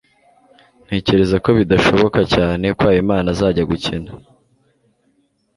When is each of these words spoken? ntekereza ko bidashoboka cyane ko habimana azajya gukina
ntekereza 0.85 1.35
ko 1.43 1.49
bidashoboka 1.57 2.19
cyane 2.33 2.65
ko 2.77 2.81
habimana 2.87 3.27
azajya 3.33 3.63
gukina 3.71 4.11